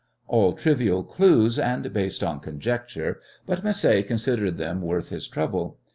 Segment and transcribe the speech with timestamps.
[0.27, 5.77] All trivial clues, and based on conjecture, but Macé considered them worth his trouble.